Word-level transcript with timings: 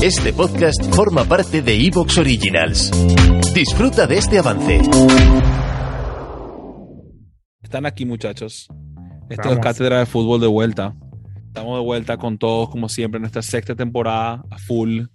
Este 0.00 0.32
podcast 0.32 0.80
forma 0.94 1.24
parte 1.24 1.60
de 1.60 1.74
Evox 1.74 2.18
Originals. 2.18 2.92
Disfruta 3.52 4.06
de 4.06 4.18
este 4.18 4.38
avance. 4.38 4.80
Están 7.60 7.84
aquí, 7.84 8.06
muchachos. 8.06 8.68
Esto 9.28 9.42
es 9.42 9.48
Vamos. 9.48 9.58
Cátedra 9.58 9.98
de 9.98 10.06
Fútbol 10.06 10.40
de 10.40 10.46
vuelta. 10.46 10.94
Estamos 11.48 11.80
de 11.80 11.84
vuelta 11.84 12.16
con 12.16 12.38
todos, 12.38 12.70
como 12.70 12.88
siempre, 12.88 13.16
en 13.18 13.22
nuestra 13.22 13.42
sexta 13.42 13.74
temporada 13.74 14.44
a 14.50 14.58
full. 14.58 15.06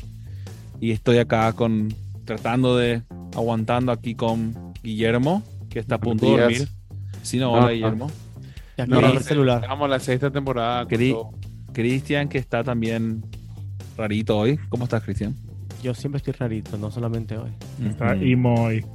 Y 0.82 0.92
estoy 0.92 1.20
acá 1.20 1.54
con 1.54 1.88
tratando 2.26 2.76
de 2.76 3.04
aguantando 3.38 3.94
aquí 3.94 4.16
con 4.16 4.74
Guillermo, 4.84 5.44
que 5.70 5.80
está 5.80 5.96
a 5.96 6.00
punto 6.00 6.26
de 6.26 6.42
dormir. 6.42 6.68
Sí, 7.22 7.38
no, 7.38 7.54
hola, 7.54 7.68
ah. 7.68 7.72
Guillermo. 7.72 8.12
Ya 8.78 8.86
No, 8.86 9.00
el 9.00 9.24
celular. 9.24 9.62
Estamos 9.64 9.90
la 9.90 10.00
sexta 10.00 10.30
temporada. 10.30 10.86
Cristian, 11.72 12.28
que 12.28 12.38
está 12.38 12.66
también 12.66 13.24
rarito 13.98 14.38
hoy. 14.38 14.60
¿Cómo 14.70 14.84
estás, 14.86 15.04
Cristian? 15.04 15.36
Yo 15.82 15.94
siempre 15.94 16.18
estoy 16.18 16.34
rarito, 16.34 16.78
no 16.78 16.92
solamente 16.92 17.38
hoy. 17.38 17.52
Está. 17.86 18.16
Imo 18.16 18.72
y 18.72 18.86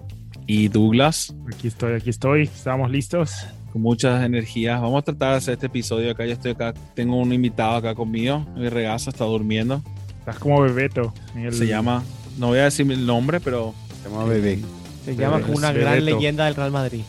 Y 0.47 0.69
Douglas, 0.69 1.35
aquí 1.53 1.69
estoy, 1.69 1.93
aquí 1.95 2.11
estoy. 2.11 2.43
Estamos 2.45 2.91
listos. 2.91 3.47
con 3.73 3.83
muchas 3.83 4.25
energías. 4.25 4.81
Vamos 4.81 5.01
a 5.01 5.03
tratar 5.03 5.33
de 5.33 5.37
hacer 5.37 5.55
este 5.55 5.67
episodio 5.67 6.11
acá. 6.11 6.25
Yo 6.25 6.33
estoy 6.33 6.53
acá. 6.53 6.73
Tengo 6.95 7.17
un 7.17 7.33
invitado 7.35 7.77
acá 7.77 7.95
conmigo. 7.95 8.47
Mi 8.57 8.69
regazo 8.71 9.11
está 9.11 9.25
durmiendo. 9.27 9.83
Estás 10.21 10.39
como 10.39 10.63
Bebeto. 10.63 11.13
el- 11.37 11.53
Se 11.53 11.67
llama, 11.67 12.03
no 12.39 12.47
voy 12.49 12.61
a 12.61 12.65
decir 12.65 12.91
el 12.91 13.05
nombre, 13.05 13.41
pero 13.41 13.75
Se 14.03 14.09
llama 14.09 14.25
Bebé. 14.25 14.59
Se 15.05 15.15
llama 15.17 15.41
como 15.43 15.59
una 15.59 15.73
gran 15.73 16.03
leyenda 16.05 16.47
del 16.47 16.55
Real 16.55 16.71
Madrid. 16.71 17.03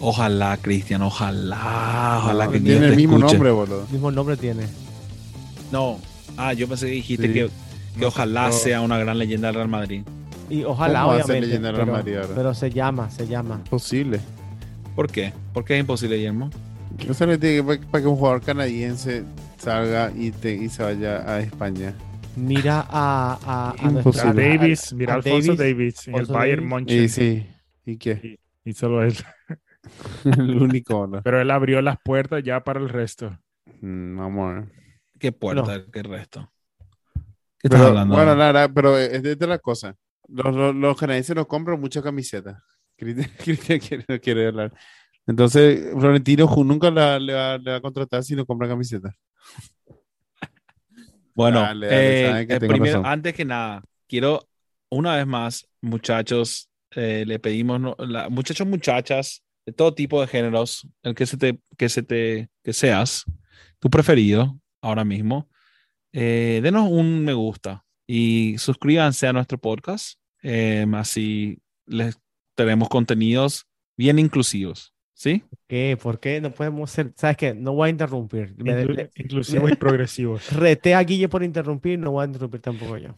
ojalá, 0.00 0.56
Cristian, 0.56 1.02
ojalá, 1.02 2.18
ojalá 2.22 2.46
que 2.48 2.58
Dios 2.60 2.78
Tiene 2.78 2.86
el 2.88 2.96
mismo 2.96 3.16
escuche. 3.16 3.34
nombre, 3.34 3.50
boludo. 3.52 3.84
El 3.86 3.92
mismo 3.92 4.10
nombre 4.12 4.36
tiene. 4.36 4.64
No, 5.72 5.98
ah, 6.36 6.52
yo 6.52 6.68
pensé 6.68 6.86
que 6.86 6.92
dijiste 6.92 7.26
Sí. 7.28 7.32
que, 7.32 7.46
que 7.94 8.00
No, 8.00 8.08
ojalá 8.08 8.46
no. 8.48 8.52
sea 8.52 8.80
una 8.80 8.98
gran 8.98 9.18
leyenda 9.18 9.48
del 9.48 9.56
Real 9.56 9.68
Madrid. 9.68 10.02
Y 10.50 10.64
ojalá, 10.64 11.00
¿Cómo 11.02 11.12
va 11.12 11.14
a 11.14 11.16
ser 11.18 11.24
obviamente. 11.24 11.46
leyenda 11.46 11.68
del 11.68 11.76
Real 11.76 11.86
pero, 11.88 11.96
Madrid 11.98 12.16
ahora? 12.16 12.34
pero 12.34 12.54
se 12.54 12.70
llama, 12.70 13.10
se 13.10 13.26
llama. 13.26 13.64
Posible. 13.70 14.20
¿Por 14.94 15.10
qué? 15.10 15.32
¿Por 15.54 15.64
qué 15.64 15.74
es 15.74 15.80
imposible, 15.80 16.16
Guillermo? 16.16 16.50
No 17.06 17.14
se 17.14 17.26
le 17.26 17.38
tiene 17.38 17.56
que 17.56 17.78
para 17.90 18.02
que 18.02 18.08
un 18.08 18.16
jugador 18.16 18.42
canadiense 18.42 19.24
salga 19.56 20.12
y, 20.14 20.30
te, 20.30 20.54
y 20.54 20.68
se 20.68 20.82
vaya 20.82 21.18
a 21.30 21.40
España. 21.40 21.94
Mira 22.36 22.86
a, 22.88 23.38
a, 23.44 23.70
a 23.70 23.90
Imposible. 23.90 24.02
nuestro- 24.02 24.28
A 24.30 24.32
Davis, 24.34 24.92
a- 24.92 24.96
mira 24.96 25.12
a 25.12 25.16
Alfonso 25.16 25.54
Davis. 25.54 25.58
Davis, 26.04 26.08
en 26.08 26.14
el 26.16 26.26
Bayern 26.26 26.60
Davis. 26.62 26.70
München. 26.70 27.04
Y 27.04 27.08
sí. 27.08 27.46
¿Y 27.86 27.96
qué? 27.96 28.38
Y 28.64 28.72
solo 28.74 29.02
él. 29.02 29.14
el 30.24 30.62
único, 30.62 31.06
¿no? 31.06 31.22
Pero 31.22 31.40
él 31.40 31.50
abrió 31.50 31.80
las 31.82 31.96
puertas 32.04 32.42
ya 32.44 32.60
para 32.62 32.80
el 32.80 32.88
resto. 32.88 33.38
Mm, 33.80 34.20
amor. 34.20 34.66
¿Qué 35.22 35.30
puerta? 35.30 35.78
No. 35.78 35.90
¿Qué 35.92 36.02
resto? 36.02 36.52
¿Qué 37.14 37.68
estás 37.68 37.78
Pero, 37.78 37.86
hablando? 37.90 38.16
bueno, 38.16 38.34
nada, 38.34 38.68
pero 38.68 38.98
es 38.98 39.22
de, 39.22 39.36
de 39.36 39.46
la 39.46 39.60
cosa. 39.60 39.94
Los, 40.26 40.52
los, 40.52 40.74
los 40.74 40.98
canadienses 40.98 41.36
nos 41.36 41.46
compran 41.46 41.78
muchas 41.80 42.02
camisetas. 42.02 42.60
Cristian 42.96 43.78
quiere, 43.78 44.04
no 44.08 44.18
quiere 44.20 44.48
hablar. 44.48 44.74
Entonces, 45.24 45.92
Florentino 45.92 46.52
nunca 46.64 46.90
la, 46.90 47.20
le, 47.20 47.34
va, 47.34 47.56
le 47.56 47.70
va 47.70 47.76
a 47.76 47.80
contratar 47.80 48.24
si 48.24 48.34
no 48.34 48.44
compra 48.44 48.66
camisetas. 48.66 49.14
Bueno, 51.36 51.60
Dale, 51.60 51.86
dale, 51.86 52.40
eh, 52.42 52.46
que 52.48 52.54
eh, 52.56 52.58
primero, 52.58 52.98
razón. 52.98 53.06
antes 53.06 53.32
que 53.34 53.44
nada, 53.44 53.82
quiero 54.08 54.46
una 54.90 55.16
vez 55.16 55.26
más, 55.26 55.66
muchachos, 55.80 56.68
eh, 56.90 57.22
le 57.26 57.38
pedimos, 57.38 57.80
no- 57.80 57.94
la- 58.00 58.28
muchachos, 58.28 58.66
muchachas, 58.66 59.42
de 59.64 59.72
todo 59.72 59.94
tipo 59.94 60.20
de 60.20 60.26
géneros, 60.26 60.86
el 61.04 61.14
que 61.14 61.24
se 61.26 61.36
te, 61.38 61.58
que 61.78 61.88
se 61.88 62.02
te, 62.02 62.50
que 62.64 62.72
seas, 62.74 63.24
tu 63.78 63.88
preferido 63.88 64.58
ahora 64.82 65.04
mismo, 65.04 65.48
eh, 66.12 66.60
denos 66.62 66.88
un 66.90 67.24
me 67.24 67.32
gusta 67.32 67.84
y 68.06 68.56
suscríbanse 68.58 69.26
a 69.26 69.32
nuestro 69.32 69.56
podcast, 69.58 70.18
eh, 70.42 70.84
así 70.94 71.58
les 71.86 72.18
tenemos 72.54 72.88
contenidos 72.90 73.66
bien 73.96 74.18
inclusivos, 74.18 74.92
¿sí? 75.14 75.44
¿Qué? 75.68 75.96
¿Por 76.02 76.20
qué 76.20 76.40
no 76.40 76.50
podemos 76.50 76.90
ser? 76.90 77.12
¿Sabes 77.16 77.36
qué? 77.38 77.54
No 77.54 77.72
voy 77.72 77.86
a 77.86 77.90
interrumpir. 77.90 78.54
Inclu- 78.56 79.10
inclusivos 79.14 79.70
y 79.70 79.76
progresivos. 79.76 80.50
reté 80.52 80.94
a 80.94 81.02
Guille 81.02 81.28
por 81.28 81.42
interrumpir, 81.42 81.98
no 81.98 82.10
voy 82.10 82.24
a 82.24 82.26
interrumpir 82.26 82.60
tampoco 82.60 82.98
yo. 82.98 83.16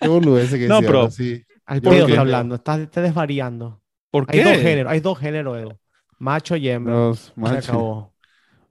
Qué 0.00 0.08
boludo 0.08 0.38
ese 0.38 0.58
que 0.58 0.68
No, 0.68 0.80
pero- 0.80 1.10
sí. 1.10 1.42
Al 1.66 1.80
Yo 1.80 1.90
pedo 1.90 1.92
creo 1.92 2.00
está 2.04 2.12
que- 2.14 2.20
hablando, 2.20 2.54
estás, 2.56 2.80
estás 2.80 3.04
desvariando. 3.04 3.80
¿Por 4.10 4.26
Hay 4.28 4.38
qué? 4.40 4.44
dos 4.44 4.56
géneros, 4.58 4.92
hay 4.92 5.00
dos 5.00 5.18
géneros, 5.18 5.58
Edu. 5.58 5.78
Macho 6.18 6.56
y 6.56 6.68
hembra. 6.68 6.92
Los 6.94 7.32
Se 7.34 7.46
acabó. 7.56 8.13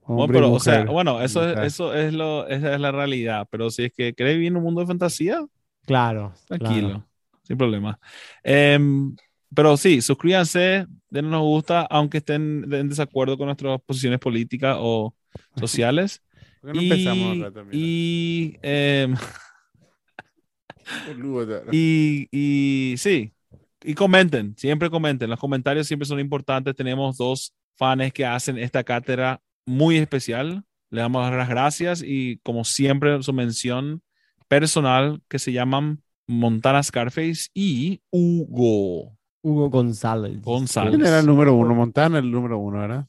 Bueno, 0.06 0.22
hombre 0.22 0.38
pero, 0.38 0.52
o 0.52 0.60
sea, 0.60 0.84
bueno, 0.84 1.20
eso 1.20 1.48
es, 1.48 1.58
eso 1.58 1.94
es 1.94 2.12
lo, 2.12 2.46
esa 2.46 2.74
es 2.74 2.80
la 2.80 2.92
realidad, 2.92 3.48
pero 3.50 3.70
si 3.70 3.84
es 3.84 3.92
que 3.92 4.14
cree 4.14 4.36
bien 4.36 4.56
un 4.56 4.62
mundo 4.62 4.80
de 4.80 4.86
fantasía, 4.86 5.40
Claro. 5.86 6.32
Tranquilo, 6.46 6.88
claro. 6.88 7.08
sin 7.42 7.58
problema. 7.58 7.98
Em, 8.42 9.14
pero 9.54 9.76
sí, 9.76 10.00
suscríbanse, 10.00 10.86
denos 11.10 11.30
nos 11.30 11.42
gusta, 11.42 11.82
aunque 11.82 12.18
estén 12.18 12.66
en 12.72 12.88
desacuerdo 12.88 13.36
con 13.36 13.46
nuestras 13.46 13.80
posiciones 13.82 14.18
políticas 14.18 14.76
o 14.80 15.14
sociales. 15.56 16.22
¿Por 16.60 16.72
qué 16.72 16.76
no 16.76 16.82
y, 16.82 16.90
empezamos 16.90 17.38
rato, 17.40 17.64
y, 17.70 18.56
Boludo, 21.08 21.62
y, 21.72 22.28
y 22.30 22.96
sí, 22.98 23.32
y 23.82 23.94
comenten, 23.94 24.54
siempre 24.56 24.90
comenten. 24.90 25.30
Los 25.30 25.38
comentarios 25.38 25.86
siempre 25.86 26.06
son 26.06 26.20
importantes. 26.20 26.74
Tenemos 26.74 27.16
dos 27.16 27.54
fans 27.76 28.12
que 28.12 28.24
hacen 28.24 28.58
esta 28.58 28.84
cátedra 28.84 29.40
muy 29.66 29.96
especial. 29.96 30.64
Le 30.90 31.00
damos 31.00 31.30
las 31.30 31.48
gracias 31.48 32.02
y 32.06 32.38
como 32.38 32.64
siempre 32.64 33.22
su 33.22 33.32
mención 33.32 34.02
personal 34.48 35.22
que 35.28 35.38
se 35.38 35.52
llaman 35.52 36.02
Montana 36.26 36.82
Scarface 36.82 37.48
y 37.54 38.00
Hugo 38.10 39.16
Hugo 39.44 39.68
González. 39.68 40.40
González. 40.40 40.94
¿Quién 40.94 41.06
era 41.06 41.20
el 41.20 41.26
número 41.26 41.54
uno? 41.54 41.74
Montana 41.74 42.18
el 42.18 42.30
número 42.30 42.58
uno, 42.58 42.78
¿verdad? 42.78 43.06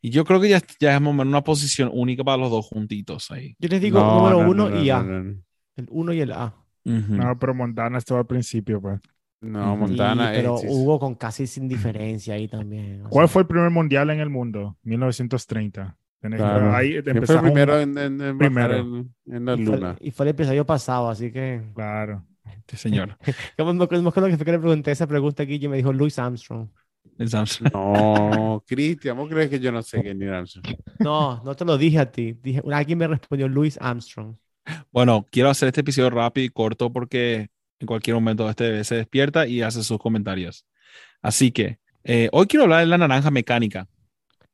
Y 0.00 0.10
yo 0.10 0.24
creo 0.24 0.40
que 0.40 0.48
ya, 0.48 0.62
ya 0.80 0.96
es 0.96 0.96
en 0.96 1.06
una 1.06 1.44
posición 1.44 1.90
única 1.92 2.24
para 2.24 2.38
los 2.38 2.50
dos 2.50 2.66
juntitos 2.66 3.30
ahí. 3.30 3.54
Yo 3.58 3.68
les 3.68 3.80
digo 3.80 4.00
No, 4.00 4.16
número 4.16 4.42
no, 4.42 4.50
uno 4.50 4.70
no, 4.70 4.82
y 4.82 4.90
A. 4.90 5.02
No, 5.02 5.22
no, 5.22 5.42
El 5.76 5.86
uno 5.90 6.12
y 6.12 6.20
el 6.20 6.32
A. 6.32 6.54
Ujú. 6.84 7.14
No, 7.14 7.38
pero 7.38 7.54
Montana 7.54 7.98
estaba 7.98 8.20
al 8.20 8.26
principio, 8.26 8.80
pues. 8.80 9.00
No. 9.44 9.76
Montana 9.76 10.28
Sí, 10.30 10.32
pero 10.36 10.56
es- 10.58 10.64
Hugo 10.68 10.98
con 10.98 11.14
casi 11.14 11.46
sin 11.46 11.68
diferencia 11.68 12.34
ahí 12.34 12.48
también. 12.48 13.02
¿Cuál 13.08 13.26
sea, 13.28 13.32
fue 13.32 13.42
el 13.42 13.48
primer 13.48 13.70
mundial 13.70 14.10
en 14.10 14.20
el 14.20 14.30
mundo? 14.30 14.76
1930. 14.82 15.96
Tenés- 16.20 16.36
Claro. 16.38 16.74
Ahí 16.74 17.02
¿Quién 17.02 17.22
fue 17.26 17.42
primero 17.42 17.78
en, 17.78 17.98
en, 17.98 18.20
en 18.20 18.38
Primero. 18.38 18.76
en, 18.76 19.14
en 19.26 19.44
la 19.44 19.54
y 19.54 19.64
fue, 19.66 19.76
luna? 19.76 19.96
y 20.00 20.10
fue 20.10 20.24
el 20.26 20.30
episodio 20.30 20.64
pasado, 20.64 21.08
así 21.10 21.30
que. 21.30 21.62
Claro. 21.74 22.24
Sí, 22.68 22.76
señor. 22.78 23.18
Yo 23.58 23.64
me 23.74 23.84
acuerdo 23.84 24.02
me 24.02 24.08
acuerdo 24.08 24.28
que 24.30 24.36
fue 24.36 24.46
que 24.46 24.52
le 24.52 24.58
pregunté 24.58 24.90
esa 24.90 25.06
pregunta 25.06 25.42
aquí 25.42 25.56
y 25.60 25.68
me 25.68 25.76
dijo 25.76 25.92
Louis 25.92 26.18
Armstrong. 26.18 26.68
Samsung. 27.26 27.68
No, 27.72 28.64
Cristian, 28.66 29.16
¿vos 29.16 29.28
crees 29.28 29.48
que 29.48 29.60
yo 29.60 29.70
no 29.70 29.82
sé 29.82 30.02
quién 30.02 30.20
era 30.20 30.38
Armstrong? 30.38 30.66
No, 30.98 31.42
no 31.44 31.54
te 31.54 31.64
lo 31.64 31.78
dije 31.78 31.98
a 31.98 32.10
ti. 32.10 32.32
Dije, 32.42 32.62
alguien 32.72 32.98
me 32.98 33.06
respondió 33.06 33.46
Louis 33.48 33.78
Armstrong. 33.80 34.34
Bueno, 34.90 35.24
quiero 35.30 35.50
hacer 35.50 35.68
este 35.68 35.82
episodio 35.82 36.10
rápido 36.10 36.46
y 36.46 36.48
corto 36.48 36.90
porque 36.92 37.50
en 37.84 37.86
cualquier 37.86 38.14
momento 38.14 38.48
este 38.48 38.82
se 38.84 38.96
despierta 38.96 39.46
y 39.46 39.60
hace 39.62 39.84
sus 39.84 39.98
comentarios. 39.98 40.66
Así 41.22 41.52
que 41.52 41.78
eh, 42.02 42.28
hoy 42.32 42.46
quiero 42.46 42.64
hablar 42.64 42.80
de 42.80 42.86
la 42.86 42.98
naranja 42.98 43.30
mecánica, 43.30 43.86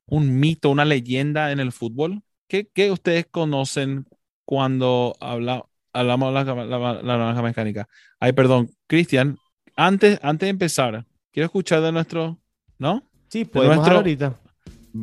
un 0.06 0.38
mito, 0.40 0.70
una 0.70 0.84
leyenda 0.84 1.52
en 1.52 1.60
el 1.60 1.72
fútbol. 1.72 2.22
¿Qué, 2.48 2.68
qué 2.74 2.90
ustedes 2.90 3.26
conocen 3.30 4.06
cuando 4.44 5.14
habla, 5.20 5.64
hablamos 5.92 6.34
de 6.34 6.54
la, 6.54 6.78
la- 6.78 7.02
la 7.02 7.16
naranja 7.18 7.42
mecánica? 7.42 7.88
Ay, 8.18 8.32
perdón, 8.32 8.70
Cristian, 8.86 9.36
antes, 9.76 10.18
antes 10.22 10.46
de 10.46 10.50
empezar, 10.50 11.06
quiero 11.32 11.46
escuchar 11.46 11.80
de 11.80 11.92
nuestro, 11.92 12.38
¿no? 12.78 13.08
Sí, 13.28 13.44
podemos 13.44 13.76
nuestro- 13.76 13.96
ahorita. 13.98 14.34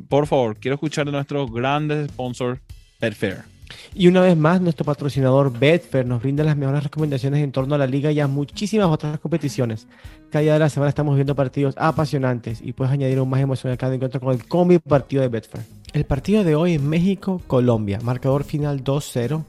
Por 0.09 0.27
favor, 0.27 0.57
quiero 0.59 0.75
escuchar 0.75 1.05
de 1.05 1.13
nuestro 1.13 1.47
grande 1.47 2.07
sponsor, 2.09 2.59
Betfair. 2.99 3.43
Y 3.93 4.07
una 4.07 4.21
vez 4.21 4.37
más, 4.37 4.61
nuestro 4.61 4.85
patrocinador 4.85 5.57
Betfair 5.57 6.05
nos 6.05 6.21
brinda 6.21 6.43
las 6.43 6.57
mejores 6.57 6.83
recomendaciones 6.83 7.43
en 7.43 7.51
torno 7.51 7.75
a 7.75 7.77
la 7.77 7.87
liga 7.87 8.11
y 8.11 8.19
a 8.19 8.27
muchísimas 8.27 8.87
otras 8.87 9.19
competiciones. 9.19 9.87
Cada 10.29 10.41
día 10.41 10.53
de 10.53 10.59
la 10.59 10.69
semana 10.69 10.89
estamos 10.89 11.15
viendo 11.15 11.35
partidos 11.35 11.75
apasionantes 11.77 12.61
y 12.61 12.73
puedes 12.73 12.93
añadir 12.93 13.17
aún 13.17 13.29
más 13.29 13.41
emoción 13.41 13.73
a 13.73 13.77
cada 13.77 13.95
encuentro 13.95 14.19
con 14.19 14.33
el 14.33 14.45
combi 14.45 14.79
partido 14.79 15.21
de 15.21 15.29
Betfair. 15.29 15.65
El 15.93 16.05
partido 16.05 16.43
de 16.43 16.55
hoy 16.55 16.73
es 16.75 16.81
México-Colombia, 16.81 17.99
marcador 18.03 18.43
final 18.43 18.83
2-0, 18.83 19.43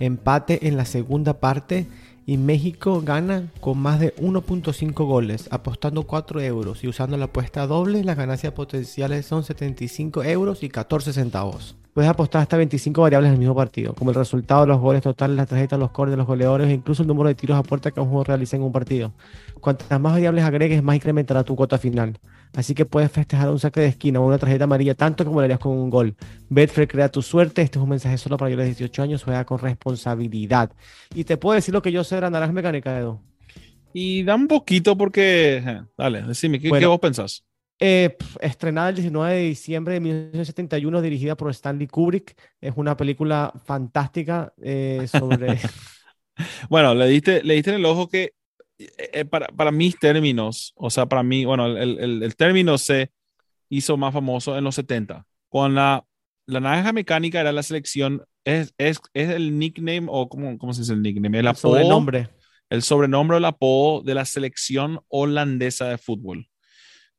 empate 0.00 0.66
en 0.66 0.76
la 0.76 0.84
segunda 0.84 1.34
parte 1.34 1.86
y 2.26 2.36
México 2.38 3.02
gana 3.04 3.50
con 3.60 3.78
más 3.78 4.00
de 4.00 4.14
1.5 4.16 4.92
goles, 5.06 5.48
apostando 5.50 6.04
4 6.04 6.40
euros 6.40 6.82
y 6.82 6.88
usando 6.88 7.16
la 7.16 7.26
apuesta 7.26 7.66
doble, 7.66 8.04
las 8.04 8.16
ganancias 8.16 8.52
potenciales 8.52 9.26
son 9.26 9.44
75 9.44 10.24
euros 10.24 10.62
y 10.62 10.68
14 10.68 11.12
centavos. 11.12 11.76
Puedes 11.94 12.10
apostar 12.10 12.40
hasta 12.40 12.56
25 12.56 13.02
variables 13.02 13.28
en 13.28 13.34
el 13.34 13.38
mismo 13.38 13.54
partido, 13.54 13.94
como 13.94 14.10
el 14.10 14.16
resultado, 14.16 14.64
los 14.64 14.80
goles 14.80 15.02
totales, 15.02 15.36
las 15.36 15.46
tarjetas, 15.46 15.78
los 15.78 15.90
cortes, 15.90 16.16
los 16.16 16.26
goleadores 16.26 16.68
e 16.68 16.72
incluso 16.72 17.02
el 17.02 17.08
número 17.08 17.28
de 17.28 17.34
tiros 17.34 17.58
a 17.58 17.62
puerta 17.62 17.90
que 17.90 18.00
un 18.00 18.06
juego 18.08 18.24
realiza 18.24 18.56
en 18.56 18.62
un 18.62 18.72
partido. 18.72 19.12
Cuantas 19.60 20.00
más 20.00 20.12
variables 20.14 20.42
agregues, 20.44 20.82
más 20.82 20.96
incrementará 20.96 21.44
tu 21.44 21.54
cuota 21.54 21.76
final. 21.76 22.18
Así 22.54 22.74
que 22.74 22.86
puedes 22.86 23.10
festejar 23.12 23.50
un 23.50 23.58
saque 23.58 23.80
de 23.80 23.86
esquina 23.88 24.20
o 24.20 24.26
una 24.26 24.38
tarjeta 24.38 24.64
amarilla 24.64 24.94
tanto 24.94 25.24
como 25.24 25.40
lo 25.40 25.44
harías 25.44 25.58
con 25.58 25.72
un 25.72 25.90
gol. 25.90 26.16
Betfair 26.48 26.88
crea 26.88 27.10
tu 27.10 27.20
suerte. 27.22 27.62
Este 27.62 27.78
es 27.78 27.82
un 27.82 27.88
mensaje 27.90 28.16
solo 28.18 28.36
para 28.36 28.46
mayores 28.46 28.64
de 28.66 28.70
18 28.70 29.02
años. 29.02 29.24
Juega 29.24 29.44
con 29.44 29.58
responsabilidad. 29.58 30.70
Y 31.14 31.24
te 31.24 31.36
puedo 31.36 31.54
decir 31.54 31.72
lo 31.72 31.80
que 31.82 31.92
yo 31.92 32.04
sé 32.04 32.16
de 32.16 32.20
la 32.22 32.30
naranja 32.30 32.52
mecánica, 32.52 32.98
Edu. 32.98 33.20
Y 33.94 34.22
da 34.22 34.34
un 34.34 34.48
poquito 34.48 34.96
porque. 34.96 35.62
eh, 35.66 35.82
Dale, 35.96 36.22
decime, 36.22 36.58
¿qué, 36.60 36.68
Bueno. 36.68 36.80
qué 36.80 36.86
vos 36.86 37.00
pensás? 37.00 37.44
Eh, 37.80 38.16
estrenada 38.40 38.90
el 38.90 38.94
19 38.96 39.34
de 39.34 39.40
diciembre 39.42 39.94
de 39.94 40.00
1971, 40.00 41.02
dirigida 41.02 41.36
por 41.36 41.50
Stanley 41.50 41.88
Kubrick. 41.88 42.36
Es 42.60 42.72
una 42.76 42.96
película 42.96 43.52
fantástica 43.64 44.52
eh, 44.62 45.06
sobre... 45.10 45.58
Bueno, 46.70 46.94
le 46.94 47.06
diste, 47.08 47.42
le 47.44 47.54
diste 47.54 47.70
en 47.70 47.76
el 47.76 47.84
ojo 47.84 48.08
que 48.08 48.32
eh, 48.78 49.24
para, 49.26 49.48
para 49.48 49.70
mis 49.70 49.98
términos, 49.98 50.72
o 50.76 50.88
sea, 50.88 51.04
para 51.06 51.22
mí, 51.22 51.44
bueno, 51.44 51.66
el, 51.66 51.98
el- 52.00 52.22
el 52.22 52.36
término 52.36 52.78
se 52.78 53.12
hizo 53.68 53.96
más 53.98 54.14
famoso 54.14 54.56
en 54.56 54.64
los 54.64 54.74
70. 54.76 55.26
Con 55.50 55.74
la, 55.74 56.04
la 56.46 56.60
naranja 56.60 56.92
mecánica 56.94 57.38
era 57.40 57.52
la 57.52 57.62
selección, 57.62 58.22
es, 58.44 58.72
es, 58.78 58.98
es 59.12 59.28
el 59.28 59.58
nickname, 59.58 60.06
o 60.08 60.28
¿cómo, 60.28 60.56
cómo 60.56 60.72
se 60.72 60.80
dice 60.80 60.94
el 60.94 61.02
nickname? 61.02 61.38
El 61.40 61.46
apodo, 61.48 61.72
sobre 61.72 61.82
el 61.82 61.88
nombre. 61.90 62.28
el 62.70 62.82
sobrenombre 62.82 63.34
o 63.34 63.38
el 63.38 63.44
apodo 63.44 64.02
de 64.02 64.14
la 64.14 64.24
selección 64.24 65.00
holandesa 65.08 65.86
de 65.88 65.98
fútbol. 65.98 66.48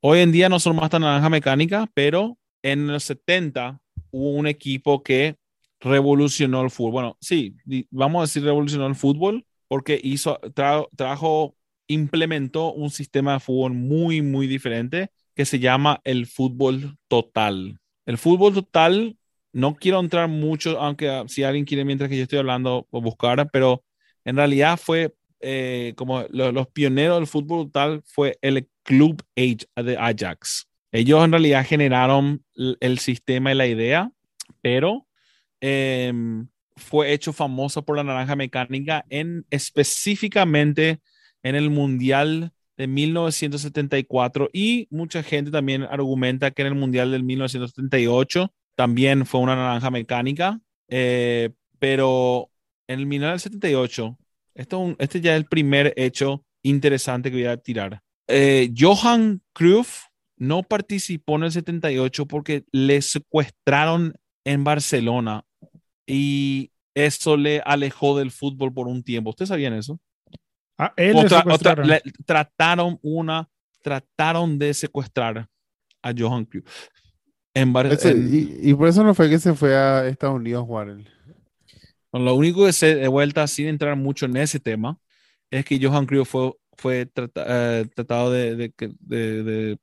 Hoy 0.06 0.20
en 0.20 0.32
día 0.32 0.50
no 0.50 0.60
son 0.60 0.76
más 0.76 0.90
tan 0.90 1.02
naranja 1.02 1.30
mecánica, 1.30 1.90
pero 1.94 2.38
en 2.62 2.88
los 2.88 3.04
70 3.06 3.80
hubo 4.12 4.32
un 4.32 4.48
equipo 4.48 5.02
que 5.04 5.38
revolucionó 5.80 6.62
el 6.62 6.70
fútbol. 6.72 6.92
Bueno, 6.92 7.18
sí, 7.22 7.56
vamos 7.90 8.20
a 8.20 8.24
decir 8.24 8.44
revolucionó 8.44 8.88
el 8.88 8.96
fútbol 8.96 9.46
porque 9.68 10.00
hizo, 10.04 10.40
tra- 10.42 10.88
trajo, 10.96 11.56
implementó 11.88 12.74
un 12.74 12.90
sistema 12.90 13.34
de 13.34 13.40
fútbol 13.40 13.74
muy, 13.74 14.22
muy 14.22 14.48
diferente 14.48 15.10
que 15.36 15.46
se 15.46 15.60
llama 15.60 16.02
el 16.04 16.28
fútbol 16.28 16.98
total. 17.08 17.80
El 18.06 18.18
fútbol 18.18 18.54
total, 18.54 19.18
no 19.54 19.76
quiero 19.76 20.00
entrar 20.02 20.28
mucho, 20.28 20.80
aunque 20.82 21.10
ah, 21.10 21.24
si 21.28 21.44
alguien 21.44 21.66
quiere 21.66 21.86
mientras 21.86 22.10
que 22.10 22.18
yo 22.18 22.24
estoy 22.24 22.40
hablando 22.40 22.88
o 22.92 23.02
buscar, 23.02 23.50
pero 23.52 23.84
en 24.26 24.36
realidad 24.36 24.78
fue 24.78 25.16
eh, 25.40 25.94
como 25.98 26.24
lo- 26.30 26.52
los 26.52 26.68
pioneros 26.68 27.18
del 27.20 27.28
fútbol 27.28 27.66
total 27.68 28.02
fue 28.06 28.38
el 28.42 28.68
Club 28.84 29.24
Age 29.36 29.66
de 29.76 29.98
Ajax. 29.98 30.68
Ellos 30.92 31.24
en 31.26 31.32
realidad 31.32 31.66
generaron 31.66 32.44
el 32.56 33.00
sistema 33.00 33.52
y 33.52 33.56
la 33.56 33.68
idea, 33.68 34.12
pero 34.62 35.08
em, 35.62 36.48
fue 36.76 37.14
hecho 37.14 37.34
famoso 37.34 37.84
por 37.84 37.96
la 37.98 38.04
naranja 38.04 38.36
mecánica 38.36 39.06
en 39.10 39.46
específicamente 39.50 41.00
en 41.44 41.56
el 41.56 41.70
Mundial 41.70 42.52
de 42.78 42.88
1974 42.88 44.50
y 44.54 44.88
mucha 44.92 45.24
gente 45.24 45.52
también 45.52 45.84
argumenta 45.84 46.52
que 46.52 46.62
en 46.64 46.70
el 46.70 46.76
Mundial 46.76 47.12
del 47.12 47.24
1978 47.24 48.54
también 48.76 49.26
fue 49.26 49.42
una 49.42 49.56
naranja 49.56 49.92
mecánica, 49.92 50.60
eh, 50.90 51.52
pero 51.80 52.50
en 52.88 53.00
el 53.00 53.06
1978, 53.06 54.18
esto, 54.56 54.78
es 54.78 54.90
un- 54.90 54.96
este 55.00 55.22
ya 55.22 55.34
es 55.36 55.38
el 55.38 55.46
primer 55.46 55.94
hecho 55.96 56.44
interesante 56.64 57.30
que 57.30 57.38
voy 57.38 57.46
a 57.46 57.58
tirar. 57.58 58.02
Eh, 58.28 58.72
Johan 58.78 59.42
Cruyff 59.54 60.04
no 60.38 60.64
participó 60.64 61.36
en 61.36 61.44
el 61.44 61.52
78 61.52 62.26
porque 62.26 62.64
le 62.72 63.02
secuestraron 63.02 64.14
en 64.46 64.64
Barcelona 64.64 65.46
y 66.08 66.72
eso 66.96 67.38
le 67.38 67.62
alejó 67.66 68.18
del 68.18 68.32
fútbol 68.32 68.74
por 68.74 68.88
un 68.88 69.04
tiempo. 69.04 69.30
¿Ustedes 69.32 69.50
sabían 69.50 69.74
eso? 69.74 70.00
Ah, 70.78 70.94
él 70.98 71.16
O 71.16 71.22
le 71.22 71.28
tra- 71.30 71.40
o 71.40 71.44
tra- 71.44 71.44
secuestraron. 71.44 71.88
le- 71.88 72.02
trataron 72.26 73.00
una, 73.02 73.50
trataron 73.82 74.58
de 74.60 74.74
secuestrar 74.74 75.48
a 76.02 76.14
Johan 76.18 76.46
Cruyff. 76.46 76.66
En 77.54 77.72
Bar- 77.72 77.88
Ese- 77.88 78.12
en- 78.12 78.30
y, 78.64 78.70
y 78.72 78.74
por 78.74 78.88
eso 78.88 79.04
no 79.04 79.14
fue 79.14 79.30
que 79.30 79.40
se 79.40 79.54
fue 79.54 79.76
a 79.76 80.08
Estados 80.08 80.36
Unidos 80.38 80.64
a 80.64 80.66
jugar. 80.66 80.98
lo 82.12 82.36
único 82.36 82.66
que 82.66 82.74
sé 82.74 82.96
de 82.96 83.08
vuelta, 83.08 83.48
sin 83.48 83.68
entrar 83.68 83.96
mucho 83.96 84.26
en 84.26 84.38
ese 84.38 84.60
tema, 84.60 85.00
es 85.52 85.66
que 85.66 85.80
Johan 85.82 86.06
Cruyff 86.06 86.30
fue, 86.30 86.54
fue 86.78 87.06
trata- 87.06 87.46
eh, 87.82 87.86
tratado 87.96 88.32
de, 88.32 88.56
de, 88.56 88.74
de, 89.00 89.44
de- 89.44 89.78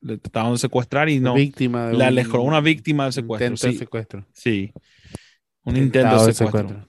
le 0.00 0.18
trataron 0.18 0.52
de 0.52 0.58
secuestrar 0.58 1.08
y 1.08 1.18
no, 1.18 1.34
Víctima 1.34 1.88
de 1.88 1.96
un 1.96 2.02
alejó, 2.02 2.40
una 2.42 2.60
víctima 2.60 3.04
del 3.04 3.12
secuestro. 3.12 3.46
intento 3.48 3.66
de 3.66 3.72
Sí, 3.72 3.78
secuestro. 3.78 4.26
sí. 4.32 4.72
Un 5.64 5.76
intento 5.76 6.24
de 6.24 6.32
secuestro. 6.32 6.86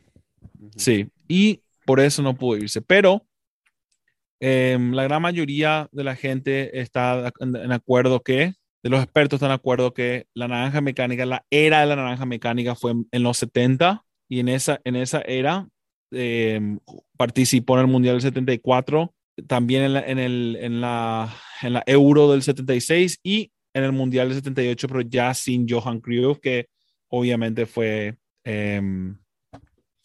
Sí, 0.78 1.08
y 1.28 1.62
por 1.86 2.00
eso 2.00 2.22
no 2.22 2.36
pudo 2.36 2.58
irse. 2.58 2.82
Pero 2.82 3.26
em, 4.40 4.94
la 4.94 5.04
gran 5.04 5.22
mayoría 5.22 5.90
de 5.92 6.04
la 6.04 6.16
gente 6.16 6.80
está 6.80 7.32
en, 7.40 7.56
en 7.56 7.72
acuerdo 7.72 8.22
que, 8.22 8.54
de 8.84 8.90
los 8.90 9.04
expertos 9.04 9.38
están 9.38 9.50
de 9.50 9.56
acuerdo 9.56 9.94
que 9.94 10.28
la 10.34 10.48
naranja 10.48 10.80
mecánica, 10.82 11.26
la 11.26 11.46
era 11.50 11.82
de 11.82 11.88
la 11.88 11.96
naranja 11.98 12.26
mecánica 12.26 12.76
fue 12.76 12.92
en, 12.92 13.08
en 13.12 13.24
los 13.24 13.38
70 13.38 14.06
y 14.30 14.40
en 14.40 14.48
esa, 14.50 14.80
en 14.86 14.96
esa 14.96 15.20
era 15.22 15.68
em, 16.12 16.80
participó 17.18 17.74
en 17.76 17.82
el 17.82 17.88
Mundial 17.88 18.16
del 18.16 18.22
74, 18.22 19.14
también 19.48 19.84
en 19.84 19.94
la, 19.94 20.02
en, 20.02 20.20
el, 20.20 20.58
en, 20.60 20.82
la, 20.82 21.34
en 21.62 21.74
la 21.74 21.84
Euro 21.86 22.32
del 22.32 22.42
76 22.44 23.20
y 23.24 23.52
en 23.74 23.84
el 23.84 23.92
Mundial 23.92 24.30
del 24.30 24.38
78, 24.38 24.88
pero 24.88 25.02
ya 25.02 25.34
sin 25.34 25.68
Johan 25.68 26.00
Cruyff, 26.00 26.40
que 26.40 26.68
obviamente 27.10 27.66
fue... 27.66 28.18
em, 28.44 29.18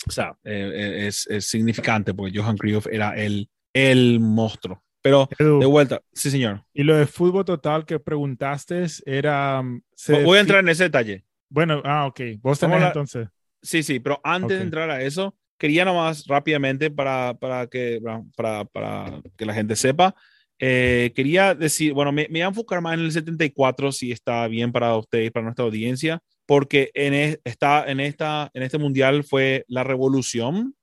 o 0.07 0.11
sea, 0.11 0.37
eh, 0.45 1.07
es, 1.07 1.27
es 1.29 1.47
significante 1.47 2.13
porque 2.13 2.39
Johan 2.39 2.59
Cruyff 2.59 2.87
era 2.89 3.17
el, 3.17 3.49
el 3.73 4.21
monstruo. 4.21 4.83
Pero 5.01 5.29
Edu, 5.39 5.61
de 5.61 5.67
vuelta, 5.67 6.01
sí, 6.13 6.31
señor. 6.31 6.65
y 6.73 6.83
lo 6.83 6.97
de 6.97 7.07
fútbol 7.07 7.45
total 7.45 7.85
que 7.87 7.99
preguntaste 7.99 8.85
era... 9.07 9.61
um, 9.61 9.81
se 9.95 10.23
Voy 10.25 10.39
a 10.39 10.41
entrar 10.41 10.61
en 10.61 10.69
ese 10.69 10.85
detalle. 10.85 11.25
Bueno, 11.49 11.81
ah, 11.85 12.07
ok. 12.07 12.21
Vos 12.41 12.59
tenés 12.59 12.81
la- 12.81 12.89
entonces. 12.89 13.29
Sí, 13.63 13.83
sí, 13.83 13.99
pero 13.99 14.21
antes 14.25 14.59
de 14.59 14.65
entrar 14.65 14.91
a 14.91 15.01
eso, 15.03 15.35
quería 15.59 15.85
nomás 15.85 16.27
rápidamente 16.27 16.91
para, 16.91 17.35
para, 17.41 17.67
que, 17.69 18.01
para, 18.37 18.65
para 18.67 19.21
que 19.37 19.47
la 19.47 19.55
gente 19.55 19.77
sepa, 19.77 20.15
eh, 20.59 21.13
quería 21.15 21.55
decir, 21.55 21.93
bueno, 21.93 22.13
me, 22.13 22.23
me 22.29 22.41
voy 22.41 22.43
a 22.43 22.47
enfocar 22.49 22.81
más 22.81 22.95
en 22.95 23.01
el 23.01 23.13
74, 23.13 23.93
si 23.93 24.13
está 24.13 24.47
bien 24.49 24.73
para 24.73 24.97
ustedes, 24.97 25.31
para 25.33 25.45
nuestra 25.45 25.65
audiencia, 25.65 26.21
porque 26.47 26.91
en, 26.95 27.15
es- 27.15 27.41
está, 27.45 27.85
en, 27.91 28.01
esta, 28.01 28.51
en 28.55 28.63
este 28.63 28.79
mundial 28.79 29.25
fue 29.25 29.65
la 29.69 29.85
revolución 29.85 30.75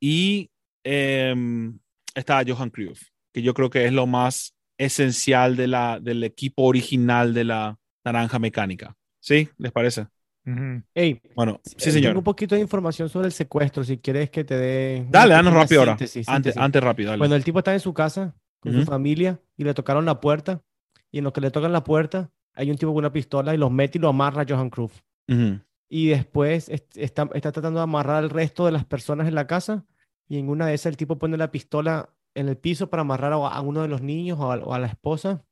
y 0.00 0.50
em, 0.84 1.78
está 2.14 2.42
Johan 2.46 2.70
Cruyff, 2.70 3.02
que 3.32 3.42
yo 3.42 3.54
creo 3.54 3.70
que 3.70 3.86
es 3.86 3.92
lo 3.92 4.06
más 4.06 4.54
esencial 4.78 5.56
de 5.56 5.68
la, 5.68 6.00
del 6.00 6.24
equipo 6.24 6.64
original 6.64 7.34
de 7.34 7.44
la 7.44 7.78
naranja 8.04 8.38
mecánica. 8.38 8.94
¿Sí? 9.20 9.48
¿Les 9.58 9.72
parece? 9.72 10.06
Ujú. 10.44 10.82
Ey, 10.94 11.20
Bueno, 11.36 11.60
sí, 11.64 11.74
eh, 11.74 11.78
Tengo 11.78 11.92
señor. 11.94 12.16
un 12.16 12.24
poquito 12.24 12.54
de 12.54 12.60
información 12.60 13.08
sobre 13.08 13.26
el 13.26 13.32
secuestro, 13.32 13.84
si 13.84 13.98
quieres 13.98 14.30
que 14.30 14.42
te 14.44 14.56
dé. 14.56 15.06
Dale, 15.08 15.34
danos 15.34 15.54
rápido 15.54 15.80
ahora. 15.82 15.92
síntesis, 15.92 16.28
Antes, 16.28 16.54
síntesis. 16.54 16.62
antes 16.62 16.82
rápido, 16.82 17.10
dale. 17.10 17.18
Bueno, 17.20 17.34
el 17.36 17.44
tipo 17.44 17.58
estaba 17.58 17.74
en 17.74 17.80
su 17.80 17.94
casa 17.94 18.34
con 18.60 18.72
su 18.72 18.84
familia 18.84 19.40
y 19.56 19.64
le 19.64 19.74
tocaron 19.74 20.04
la 20.04 20.20
puerta. 20.20 20.62
Y 21.10 21.18
en 21.18 21.24
lo 21.24 21.32
que 21.32 21.40
le 21.40 21.50
tocan 21.50 21.72
la 21.72 21.84
puerta, 21.84 22.30
hay 22.54 22.70
un 22.70 22.76
tipo 22.76 22.92
con 22.92 22.98
una 22.98 23.12
pistola 23.12 23.54
y 23.54 23.58
los 23.58 23.70
mete 23.70 23.98
y 23.98 24.00
lo 24.00 24.08
amarra 24.08 24.42
a 24.42 24.46
Johan 24.48 24.70
Cruyff. 24.70 25.00
Ujú. 25.28 25.60
Y 25.88 26.08
después 26.08 26.68
est- 26.70 26.96
está, 26.96 27.28
está 27.34 27.52
tratando 27.52 27.80
de 27.80 27.84
amarrar 27.84 28.16
al 28.16 28.30
resto 28.30 28.64
de 28.66 28.72
las 28.72 28.84
personas 28.84 29.28
en 29.28 29.34
la 29.34 29.46
casa. 29.46 29.84
Y 30.28 30.38
en 30.38 30.48
una 30.48 30.66
de 30.66 30.74
esas, 30.74 30.86
el 30.86 30.96
tipo 30.96 31.18
pone 31.18 31.36
la 31.36 31.50
pistola 31.50 32.08
en 32.34 32.48
el 32.48 32.56
piso 32.56 32.88
para 32.88 33.02
amarrar 33.02 33.32
a, 33.34 33.36
a 33.36 33.60
uno 33.60 33.82
de 33.82 33.88
los 33.88 34.00
niños 34.00 34.38
o 34.40 34.50
a, 34.50 34.56
o 34.56 34.72
a 34.74 34.78
la 34.78 34.86
esposa. 34.86 35.44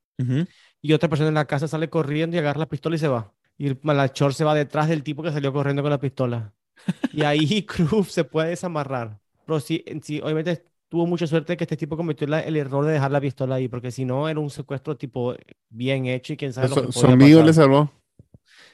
Y 0.82 0.92
otra 0.92 1.08
persona 1.08 1.28
en 1.28 1.34
la 1.34 1.44
casa 1.46 1.68
sale 1.68 1.90
corriendo 1.90 2.36
y 2.36 2.38
agarra 2.38 2.60
la 2.60 2.68
pistola 2.68 2.96
y 2.96 2.98
se 2.98 3.08
va. 3.08 3.32
Y 3.60 3.66
el 3.66 3.78
malhechor 3.82 4.32
se 4.32 4.42
va 4.42 4.54
detrás 4.54 4.88
del 4.88 5.02
tipo 5.02 5.22
que 5.22 5.30
salió 5.32 5.52
corriendo 5.52 5.82
con 5.82 5.90
la 5.90 6.00
pistola. 6.00 6.54
Y 7.12 7.22
ahí 7.24 7.62
Cruz 7.66 8.10
se 8.10 8.24
puede 8.24 8.48
desamarrar. 8.48 9.18
Pero 9.44 9.60
sí, 9.60 9.84
sí, 10.02 10.18
obviamente 10.22 10.64
tuvo 10.88 11.06
mucha 11.06 11.26
suerte 11.26 11.56
que 11.56 11.64
este 11.64 11.76
tipo 11.76 11.94
cometió 11.96 12.26
la- 12.26 12.40
el 12.40 12.56
error 12.56 12.86
de 12.86 12.92
dejar 12.92 13.10
la 13.10 13.20
pistola 13.20 13.56
ahí, 13.56 13.68
porque 13.68 13.90
si 13.90 14.04
no 14.06 14.28
era 14.30 14.40
un 14.40 14.48
secuestro 14.48 14.96
tipo 14.96 15.34
bien 15.68 16.06
hecho 16.06 16.32
y 16.32 16.36
quién 16.38 16.52
sabe 16.54 16.68
lo 16.70 16.74
que 16.86 16.92
Su, 16.92 17.00
su 17.00 17.06
amigo 17.06 17.40
pasar. 17.40 17.46
le 17.46 17.52
salvó. 17.52 17.92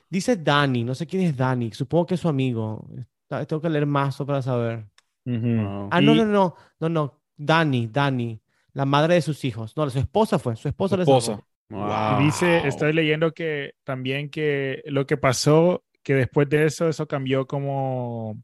Dice 0.08 0.36
Dani, 0.36 0.84
no 0.84 0.94
sé 0.94 1.06
quién 1.06 1.22
es 1.24 1.36
Dani, 1.36 1.72
supongo 1.72 2.06
que 2.06 2.14
es 2.14 2.20
su 2.20 2.28
amigo. 2.28 2.86
Está- 3.22 3.44
Tengo 3.44 3.60
que 3.60 3.68
leer 3.70 3.86
más 3.86 4.16
para 4.18 4.40
saber. 4.40 4.86
Wow. 5.24 5.88
Ah, 5.90 6.00
no, 6.00 6.14
no, 6.14 6.24
no, 6.24 6.54
no, 6.78 6.88
no. 6.88 7.20
Dani, 7.36 7.88
Dani, 7.88 8.40
la 8.72 8.84
madre 8.86 9.14
de 9.14 9.22
sus 9.22 9.44
hijos. 9.44 9.76
No, 9.76 9.90
su 9.90 9.98
esposa 9.98 10.38
fue, 10.38 10.54
su 10.56 10.68
esposa 10.68 10.96
le 10.96 11.02
Esposa. 11.02 11.32
salvó. 11.32 11.46
Wow. 11.68 12.20
Y 12.20 12.24
dice, 12.26 12.66
estoy 12.66 12.92
leyendo 12.92 13.32
que 13.34 13.72
también 13.84 14.30
que 14.30 14.82
lo 14.86 15.06
que 15.06 15.16
pasó, 15.16 15.84
que 16.02 16.14
después 16.14 16.48
de 16.48 16.66
eso, 16.66 16.88
eso 16.88 17.06
cambió 17.08 17.46
como 17.46 18.40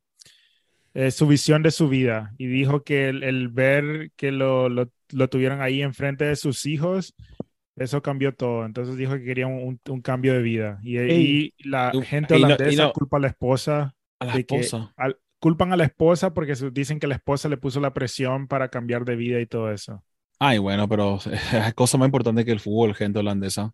eh, 0.94 1.10
su 1.10 1.26
visión 1.26 1.62
de 1.62 1.70
su 1.70 1.88
vida. 1.88 2.32
Y 2.38 2.46
dijo 2.46 2.82
que 2.82 3.08
el, 3.08 3.22
el 3.22 3.48
ver 3.48 4.10
que 4.16 4.32
lo, 4.32 4.68
lo, 4.68 4.90
lo 5.12 5.28
tuvieron 5.28 5.60
ahí 5.62 5.82
enfrente 5.82 6.24
de 6.24 6.36
sus 6.36 6.66
hijos, 6.66 7.14
Eso 7.76 8.02
cambió 8.02 8.34
todo. 8.34 8.66
Entonces 8.66 8.96
dijo 8.96 9.14
que 9.14 9.24
quería 9.24 9.46
un, 9.46 9.80
un 9.88 10.02
cambio 10.02 10.34
de 10.34 10.42
vida. 10.42 10.78
Y, 10.82 10.98
Ey. 10.98 11.54
y 11.58 11.68
la 11.68 11.90
gente 12.04 12.36
y 12.36 12.40
no- 12.40 12.46
holandesa 12.48 12.82
no- 12.84 12.92
culpa 12.92 13.16
a 13.16 13.20
la 13.20 13.28
esposa. 13.28 13.94
A 14.20 14.26
la 14.26 14.34
de 14.34 14.44
que- 14.44 14.56
esposa. 14.56 14.92
al- 14.96 15.16
culpan 15.38 15.72
a 15.72 15.76
la 15.76 15.84
esposa 15.84 16.34
porque 16.34 16.54
dicen 16.72 17.00
que 17.00 17.06
la 17.08 17.14
esposa 17.16 17.48
le 17.48 17.56
puso 17.56 17.80
la 17.80 17.92
presión 17.94 18.46
para 18.46 18.68
cambiar 18.68 19.04
de 19.04 19.16
vida 19.16 19.40
y 19.40 19.46
todo 19.46 19.72
eso. 19.72 20.04
Ay, 20.44 20.58
bueno, 20.58 20.88
pero 20.88 21.18
es 21.66 21.74
cosa 21.74 21.98
más 21.98 22.06
importante 22.06 22.44
que 22.44 22.50
el 22.52 22.60
fútbol, 22.60 22.94
gente 22.94 23.18
holandesa. 23.20 23.72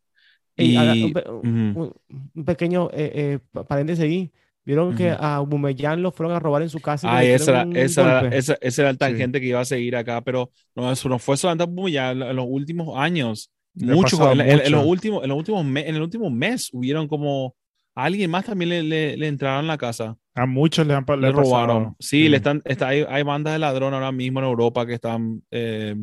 Haga- 0.57 0.95
Y, 0.97 1.05
un, 1.05 1.13
pe- 1.13 1.31
un- 1.31 1.95
un 2.35 2.45
pequeño 2.45 2.91
eh, 2.93 3.13
eh, 3.15 3.39
pa- 3.53 3.65
paréntesis 3.65 4.05
ahí. 4.05 4.31
¿Vieron 4.65 4.95
que 4.95 5.13
Ujú. 5.13 5.23
a 5.23 5.37
Aubameyang 5.37 6.03
lo 6.03 6.13
fueron 6.13 6.37
a 6.37 6.41
robar 6.41 6.61
en 6.61 6.69
su 6.69 6.79
casa? 6.81 7.07
y 7.07 7.11
Ay, 7.11 7.29
esa 7.29 7.63
era, 7.63 7.81
esa, 7.81 8.21
era, 8.21 8.37
esa, 8.37 8.59
ese 8.61 8.83
era 8.83 8.91
el 8.91 8.99
tangente 8.99 9.41
que 9.41 9.47
iba 9.47 9.61
a 9.61 9.65
seguir 9.65 9.97
acá, 9.97 10.21
pero 10.21 10.51
no, 10.75 10.93
eso 10.93 11.09
no 11.09 11.19
fue 11.19 11.39
solamente 11.39 11.65
boom, 11.73 11.89
ya 11.89 12.11
en 12.11 12.37
los 12.37 12.45
últimos 12.47 12.99
años. 12.99 13.51
Le 13.75 13.93
ha 13.93 13.95
Mucho, 13.97 14.31
en, 14.31 14.41
en- 14.41 14.61
en 14.61 14.73
los 14.73 14.83
mucho. 14.83 14.89
últimos, 14.91 15.23
en 15.23 15.29
los 15.31 15.39
últimos 15.39 15.65
me- 15.65 15.89
en 15.89 15.95
el 15.95 16.03
último 16.03 16.29
mes 16.29 16.69
hubieron 16.73 17.09
como 17.09 17.55
alguien 17.95 18.31
más 18.31 18.45
también 18.45 18.69
le, 18.69 18.83
le, 18.83 19.17
le 19.17 19.27
entraron 19.29 19.65
a 19.65 19.69
la 19.69 19.79
casa, 19.79 20.17
A 20.35 20.45
muchos 20.45 20.87
le 20.87 20.93
han 20.93 21.05
le 21.09 21.17
le 21.17 21.33
robaron. 21.33 21.97
Sí, 21.99 22.25
Sí. 22.25 22.29
le 22.29 22.37
están, 22.37 22.61
está, 22.67 22.89
hay, 22.89 23.07
hay 23.09 23.23
bandas 23.23 23.55
de 23.55 23.59
ladrón 23.61 23.95
ahora 23.95 24.13
mismo 24.13 24.41
en 24.41 24.47
Europa 24.47 24.85
que 24.87 24.95
están, 24.95 25.43
eh, 25.51 25.97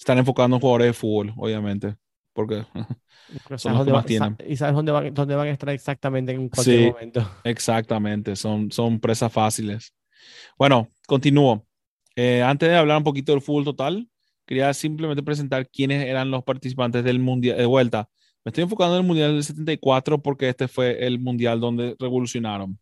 están 0.00 0.18
enfocando 0.18 0.56
en 0.56 0.60
jugadores 0.60 0.86
de 0.88 0.92
fútbol, 0.94 1.32
obviamente, 1.36 1.96
porque 2.32 2.64
son 3.56 3.74
los 3.74 3.84
que 3.84 3.92
más 3.92 4.02
va- 4.02 4.06
tienen. 4.06 4.36
Y 4.48 4.56
sabes 4.56 4.74
dónde 4.74 4.92
van, 4.92 5.14
dónde 5.14 5.34
van 5.36 5.48
a 5.48 5.50
estar 5.50 5.68
exactamente 5.70 6.32
en 6.32 6.48
cualquier 6.48 6.78
Sí. 6.78 6.90
momento. 6.90 7.30
Exactamente, 7.44 8.34
son, 8.36 8.72
son 8.72 8.98
presas 9.00 9.32
fáciles. 9.32 9.94
Bueno, 10.58 10.88
continúo. 11.06 11.66
Eh, 12.16 12.42
antes 12.42 12.68
de 12.68 12.76
hablar 12.76 12.98
un 12.98 13.04
poquito 13.04 13.32
del 13.32 13.40
fútbol 13.40 13.64
total, 13.64 14.08
quería 14.46 14.72
simplemente 14.74 15.22
presentar 15.22 15.68
quiénes 15.68 16.04
eran 16.06 16.30
los 16.30 16.42
participantes 16.44 17.04
del 17.04 17.18
mundial 17.20 17.56
de 17.56 17.66
vuelta. 17.66 18.08
Me 18.44 18.50
estoy 18.50 18.64
enfocando 18.64 18.96
en 18.96 19.02
el 19.02 19.06
mundial 19.06 19.32
del 19.34 19.44
74 19.44 20.22
porque 20.22 20.48
este 20.48 20.66
fue 20.66 21.06
el 21.06 21.18
mundial 21.20 21.60
donde 21.60 21.94
revolucionaron. 21.98 22.78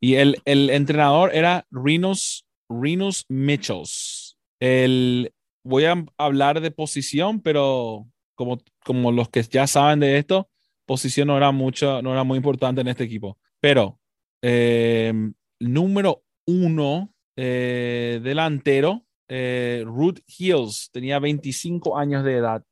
Y 0.00 0.14
el, 0.14 0.38
el 0.46 0.70
entrenador 0.70 1.30
era 1.34 1.66
Rinus, 1.70 2.46
Rinus 2.68 3.26
Michels. 3.28 4.38
El, 4.60 5.32
voy 5.64 5.84
a 5.86 6.04
hablar 6.18 6.60
de 6.60 6.70
posición, 6.70 7.40
pero 7.40 8.06
como, 8.34 8.58
como 8.84 9.10
los 9.12 9.28
que 9.28 9.42
ya 9.42 9.66
saben 9.66 10.00
de 10.00 10.18
esto, 10.18 10.48
posición 10.86 11.28
no 11.28 11.36
era 11.36 11.50
mucho, 11.50 12.02
no 12.02 12.12
era 12.12 12.24
muy 12.24 12.36
importante 12.36 12.80
en 12.82 12.88
este 12.88 13.04
equipo. 13.04 13.38
Pero 13.60 13.98
eh, 14.42 15.12
número 15.58 16.22
uno 16.46 17.12
eh, 17.36 18.20
delantero, 18.22 19.04
eh, 19.28 19.82
Ruth 19.86 20.20
Hills, 20.38 20.90
tenía 20.92 21.18
25 21.18 21.96
años 21.98 22.24
de 22.24 22.36
edad 22.36 22.62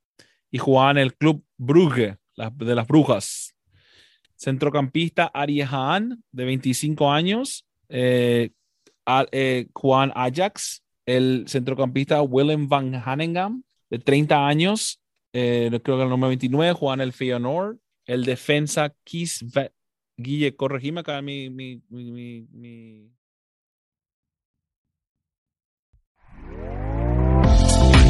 y 0.51 0.59
jugaba 0.59 0.91
en 0.93 0.99
el 0.99 1.15
club 1.15 1.45
Brugge, 1.57 2.19
de 2.37 2.75
las 2.75 2.87
Brujas. 2.87 3.55
Centrocampista 4.37 5.31
Arie 5.33 5.65
Haan, 5.65 6.23
de 6.33 6.45
25 6.45 7.11
años, 7.11 7.65
eh, 7.89 8.51
a- 9.07 9.27
eh, 9.33 9.69
Juan 9.73 10.13
Ajax, 10.15 10.82
el 11.07 11.45
centrocampista 11.49 12.23
Willem 12.23 12.69
van 12.69 12.95
Hanegem, 12.95 13.63
de 13.91 13.99
30 13.99 14.47
años, 14.47 15.01
eh, 15.33 15.69
creo 15.83 15.97
que 15.97 16.03
el 16.05 16.09
número 16.09 16.29
29, 16.29 16.73
juega 16.73 16.95
en 16.95 17.01
el 17.01 17.13
Feyenoord, 17.13 17.79
el 18.07 18.25
defensa 18.25 18.95
Kies 19.05 19.45
Ve- 19.53 19.73
Guille, 20.17 20.55
corregime 20.57 21.01
acá 21.01 21.21
mi, 21.23 21.51
mi- 21.51 21.83
mi- 21.89 22.47